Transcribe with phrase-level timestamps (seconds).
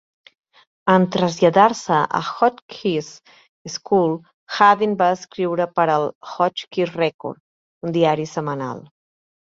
[0.93, 3.11] En traslladar-se a Hotchkiss
[3.75, 4.17] School,
[4.57, 7.43] Hadden va escriure per al "Hotchkiss Record",
[7.89, 8.83] un diari setmanal.